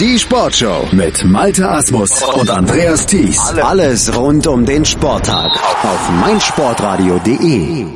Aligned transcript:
Die 0.00 0.18
Sportshow 0.18 0.88
mit 0.90 1.24
Malte 1.24 1.70
Asmus 1.70 2.20
und 2.20 2.50
Andreas 2.50 3.06
Thies. 3.06 3.38
Alles 3.62 4.12
rund 4.18 4.44
um 4.48 4.66
den 4.66 4.84
Sporttag 4.84 5.52
auf 5.84 6.10
meinsportradio.de. 6.20 7.86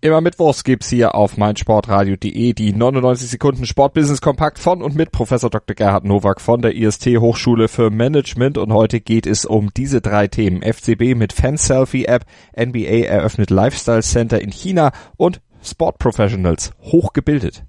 Immer 0.00 0.20
Mittwochs 0.22 0.64
gibt's 0.64 0.88
hier 0.88 1.14
auf 1.14 1.36
meinsportradio.de 1.36 2.54
die 2.54 2.72
99 2.72 3.28
Sekunden 3.28 3.66
Sportbusiness 3.66 4.22
Kompakt 4.22 4.58
von 4.58 4.80
und 4.80 4.94
mit 4.94 5.12
Professor 5.12 5.50
Dr. 5.50 5.74
Gerhard 5.74 6.06
Nowak 6.06 6.40
von 6.40 6.62
der 6.62 6.74
IST 6.74 7.08
Hochschule 7.18 7.68
für 7.68 7.90
Management 7.90 8.56
und 8.56 8.72
heute 8.72 9.00
geht 9.00 9.26
es 9.26 9.44
um 9.44 9.68
diese 9.76 10.00
drei 10.00 10.28
Themen. 10.28 10.62
FCB 10.62 11.14
mit 11.14 11.34
Fan-Selfie 11.34 12.06
App, 12.06 12.24
NBA 12.58 13.04
eröffnet 13.04 13.50
Lifestyle 13.50 14.02
Center 14.02 14.40
in 14.40 14.50
China 14.50 14.92
und 15.18 15.42
Sport 15.62 15.98
Professionals 15.98 16.72
hochgebildet. 16.80 17.64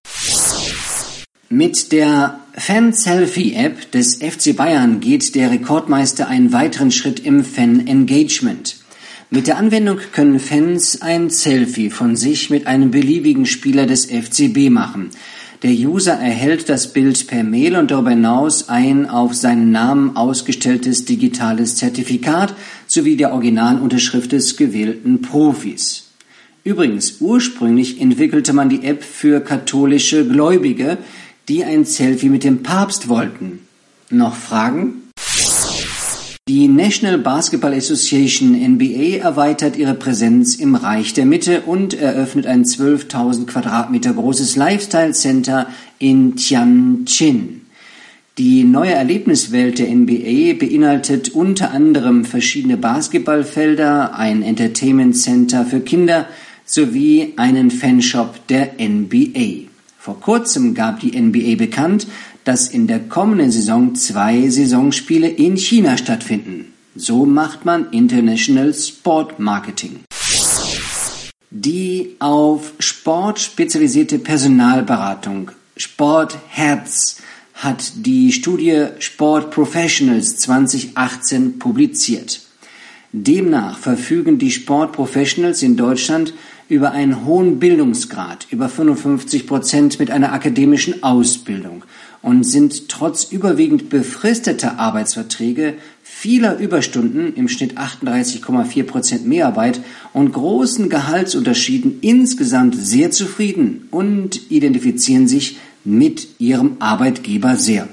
Mit 1.50 1.92
der 1.92 2.40
Fan-Selfie-App 2.56 3.92
des 3.92 4.16
FC 4.16 4.56
Bayern 4.56 5.00
geht 5.00 5.36
der 5.36 5.52
Rekordmeister 5.52 6.28
einen 6.28 6.52
weiteren 6.54 6.90
Schritt 6.90 7.20
im 7.20 7.44
Fan-Engagement. 7.44 8.78
Mit 9.30 9.46
der 9.46 9.58
Anwendung 9.58 10.00
können 10.12 10.40
Fans 10.40 11.04
ein 11.04 11.30
Selfie 11.30 11.92
von 11.92 12.16
sich 12.16 12.50
mit 12.50 12.66
einem 12.66 12.90
beliebigen 12.90 13.46
Spieler 13.46 13.86
des 13.86 14.06
FCB 14.06 14.72
machen. 14.72 15.12
Der 15.62 15.70
User 15.70 16.14
erhält 16.14 16.68
das 16.68 16.94
Bild 16.94 17.28
per 17.28 17.44
Mail 17.44 17.76
und 17.76 17.92
darüber 17.92 18.10
hinaus 18.10 18.68
ein 18.68 19.08
auf 19.08 19.36
seinen 19.36 19.70
Namen 19.70 20.18
ausgestelltes 20.18 21.06
digitales 21.06 21.76
Zertifikat 21.76 22.56
sowie 22.88 23.18
der 23.18 23.34
Originalunterschrift 23.34 24.32
des 24.32 24.58
gewählten 24.58 25.22
Profis. 25.22 26.06
Übrigens, 26.64 27.18
ursprünglich 27.22 28.02
entwickelte 28.02 28.52
man 28.52 28.70
die 28.70 28.84
App 28.84 29.04
für 29.04 29.40
katholische 29.40 30.28
Gläubige, 30.28 30.98
die 31.48 31.64
ein 31.64 31.86
Selfie 31.86 32.30
mit 32.30 32.44
dem 32.44 32.64
Papst 32.64 33.08
wollten. 33.10 33.60
Noch 34.10 34.36
Fragen? 34.36 35.06
Die 36.48 36.68
National 36.68 37.18
Basketball 37.18 37.74
Association 37.74 38.52
NBA 38.52 39.18
erweitert 39.18 39.78
ihre 39.78 39.96
Präsenz 39.96 40.54
im 40.54 40.76
Reich 40.76 41.14
der 41.14 41.26
Mitte 41.26 41.62
und 41.62 41.96
eröffnet 41.96 42.46
ein 42.46 42.66
12.000 42.66 43.48
Quadratmeter 43.48 44.14
großes 44.14 44.56
Lifestyle 44.56 45.14
Center 45.14 45.68
in 45.98 46.36
Tianjin. 46.36 47.62
Die 48.38 48.64
neue 48.64 48.92
Erlebniswelt 48.92 49.80
der 49.80 49.88
NBA 49.88 50.54
beinhaltet 50.60 51.30
unter 51.30 51.72
anderem 51.72 52.26
verschiedene 52.26 52.78
Basketballfelder, 52.78 54.16
ein 54.16 54.44
Entertainment 54.44 55.18
Center 55.18 55.66
für 55.66 55.80
Kinder 55.80 56.28
sowie 56.66 57.34
einen 57.38 57.72
Fanshop 57.72 58.46
der 58.50 58.74
NBA. 58.78 59.75
Vor 60.06 60.22
kurzem 60.22 60.76
gab 60.76 61.00
die 61.00 61.20
NBA 61.20 61.56
bekannt, 61.56 62.06
dass 62.44 62.68
in 62.68 62.86
der 62.86 63.00
kommenden 63.00 63.50
Saison 63.50 63.96
zwei 63.96 64.48
Saisonspiele 64.48 65.28
in 65.28 65.58
China 65.58 65.98
stattfinden. 65.98 66.74
So 66.96 67.26
macht 67.26 67.66
man 67.66 67.90
International 67.90 68.72
Sport 68.72 69.40
Marketing. 69.40 70.02
Die 71.50 72.18
auf 72.20 72.74
Sport 72.78 73.40
spezialisierte 73.40 74.20
Personalberatung 74.20 75.50
Sport 75.76 76.38
Herz 76.50 77.18
hat 77.56 77.94
die 77.96 78.32
Studie 78.32 78.90
Sport 79.00 79.50
Professionals 79.50 80.38
2018 80.38 81.58
publiziert. 81.58 82.42
Demnach 83.12 83.80
verfügen 83.80 84.38
die 84.38 84.52
Sport 84.52 84.92
Professionals 84.92 85.64
in 85.64 85.76
Deutschland 85.78 86.36
über 86.68 86.92
einen 86.92 87.26
hohen 87.26 87.60
Bildungsgrad, 87.60 88.48
über 88.50 88.70
55 88.70 89.48
Prozent 89.48 90.00
mit 90.00 90.12
einer 90.12 90.34
akademischen 90.34 91.04
Ausbildung 91.04 91.84
und 92.22 92.44
sind 92.44 92.90
trotz 92.90 93.26
überwiegend 93.26 93.90
befristeter 93.90 94.80
Arbeitsverträge, 94.80 95.76
vieler 96.02 96.58
Überstunden, 96.58 97.36
im 97.36 97.48
Schnitt 97.48 97.78
38,4 97.78 98.84
Prozent 98.84 99.28
Mehrarbeit 99.28 99.82
und 100.12 100.34
großen 100.34 100.90
Gehaltsunterschieden 100.90 102.00
insgesamt 102.02 102.76
sehr 102.76 103.12
zufrieden 103.12 103.88
und 103.92 104.50
identifizieren 104.50 105.28
sich 105.28 105.58
mit 105.84 106.40
ihrem 106.40 106.78
Arbeitgeber 106.80 107.58
sehr. 107.58 107.88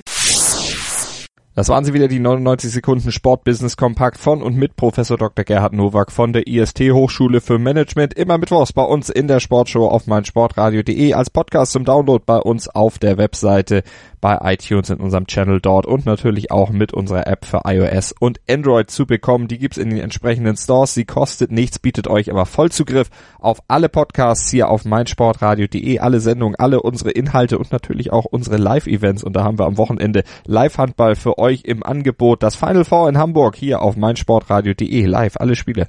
Das 1.55 1.69
waren 1.69 1.85
sie 1.85 1.93
wieder, 1.93 2.09
die 2.09 2.19
99 2.19 2.71
Sekunden 2.71 3.13
Sportbusiness 3.13 3.77
Kompakt 3.77 4.17
von 4.17 4.43
und 4.43 4.57
mit 4.57 4.75
Professor 4.75 5.19
Dr. 5.19 5.45
Gerhard 5.45 5.75
Nowak 5.75 6.11
von 6.11 6.33
der 6.33 6.47
IST 6.47 6.81
Hochschule 6.93 7.43
für 7.43 7.59
Management. 7.59 8.15
Immer 8.15 8.39
mittwochs 8.39 8.73
bei 8.73 8.83
uns 8.83 9.11
in 9.11 9.29
der 9.29 9.39
Sportshow 9.39 9.87
auf 9.87 10.07
meinsportradio.de 10.07 11.13
als 11.13 11.29
Podcast 11.29 11.73
zum 11.73 11.85
Download 11.85 12.23
bei 12.25 12.39
uns 12.39 12.69
auf 12.71 12.99
der 12.99 13.19
Webseite 13.19 13.83
bei 14.23 14.39
iTunes 14.55 14.89
in 14.89 14.99
unserem 14.99 15.27
Channel 15.27 15.61
dort 15.61 15.85
und 15.85 16.07
natürlich 16.07 16.53
auch 16.53 16.71
mit 16.71 16.95
unserer 16.95 17.27
App 17.27 17.45
für 17.45 17.63
iOS 17.67 18.15
und 18.19 18.41
Android 18.49 18.89
zu 18.89 19.05
bekommen. 19.05 19.49
Die 19.49 19.59
gibt's 19.59 19.79
in 19.79 19.91
den 19.91 19.99
entsprechenden 19.99 20.57
Stores. 20.57 20.95
Sie 20.95 21.05
kostet 21.05 21.51
nichts, 21.51 21.81
bietet 21.81 22.07
euch 22.07 22.31
aber 22.31 22.47
Vollzugriff 22.47 23.11
auf 23.41 23.59
alle 23.67 23.89
Podcasts 23.89 24.49
hier 24.49 24.71
auf 24.71 24.85
meinsportradio.de, 24.85 25.99
alle 25.99 26.21
Sendungen, 26.21 26.55
alle 26.55 26.81
unsere 26.81 27.11
Inhalte 27.11 27.59
und 27.59 27.73
natürlich 27.73 28.13
auch 28.13 28.25
unsere 28.25 28.57
Live-Events. 28.57 29.25
Und 29.25 29.35
da 29.35 29.43
haben 29.43 29.59
wir 29.59 29.67
am 29.67 29.77
Wochenende 29.77 30.23
Live-Handball 30.47 31.17
für 31.17 31.37
euch 31.43 31.65
im 31.65 31.83
Angebot. 31.83 32.43
Das 32.43 32.55
Final 32.55 32.85
Four 32.85 33.09
in 33.09 33.19
Hamburg 33.19 33.57
hier 33.57 33.83
auf 33.83 33.97
meinsportradio.de. 33.97 35.05
Live, 35.05 35.37
alle 35.37 35.57
Spiele. 35.57 35.89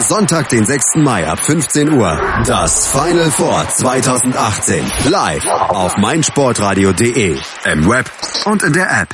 Sonntag, 0.00 0.48
den 0.48 0.66
6. 0.66 0.96
Mai 0.96 1.26
ab 1.26 1.38
15 1.40 1.92
Uhr. 1.92 2.20
Das 2.46 2.88
Final 2.88 3.30
Four 3.30 3.66
2018. 3.68 4.84
Live 5.08 5.46
auf 5.46 5.96
meinsportradio.de. 5.96 7.38
Im 7.64 7.88
Web 7.88 8.10
und 8.44 8.62
in 8.62 8.72
der 8.72 8.90
App. 8.90 9.08